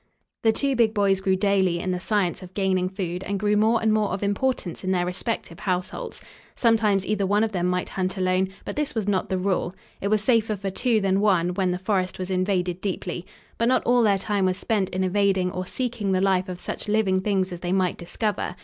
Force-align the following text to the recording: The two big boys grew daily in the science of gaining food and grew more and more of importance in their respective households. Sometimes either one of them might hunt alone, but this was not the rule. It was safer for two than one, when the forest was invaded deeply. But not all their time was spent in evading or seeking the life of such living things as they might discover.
The 0.41 0.51
two 0.51 0.75
big 0.75 0.95
boys 0.95 1.21
grew 1.21 1.35
daily 1.35 1.77
in 1.79 1.91
the 1.91 1.99
science 1.99 2.41
of 2.41 2.55
gaining 2.55 2.89
food 2.89 3.23
and 3.23 3.37
grew 3.39 3.55
more 3.55 3.79
and 3.83 3.93
more 3.93 4.09
of 4.13 4.23
importance 4.23 4.83
in 4.83 4.89
their 4.91 5.05
respective 5.05 5.59
households. 5.59 6.21
Sometimes 6.55 7.05
either 7.05 7.27
one 7.27 7.43
of 7.43 7.51
them 7.51 7.67
might 7.67 7.89
hunt 7.89 8.17
alone, 8.17 8.49
but 8.65 8.75
this 8.75 8.95
was 8.95 9.07
not 9.07 9.29
the 9.29 9.37
rule. 9.37 9.75
It 10.01 10.07
was 10.07 10.23
safer 10.23 10.55
for 10.55 10.71
two 10.71 11.01
than 11.01 11.19
one, 11.19 11.49
when 11.53 11.69
the 11.69 11.77
forest 11.77 12.17
was 12.17 12.31
invaded 12.31 12.81
deeply. 12.81 13.27
But 13.59 13.67
not 13.67 13.83
all 13.83 14.01
their 14.01 14.17
time 14.17 14.45
was 14.45 14.57
spent 14.57 14.89
in 14.89 15.03
evading 15.03 15.51
or 15.51 15.67
seeking 15.67 16.11
the 16.13 16.19
life 16.19 16.49
of 16.49 16.59
such 16.59 16.87
living 16.87 17.19
things 17.21 17.51
as 17.51 17.59
they 17.59 17.71
might 17.71 17.97
discover. 17.99 18.55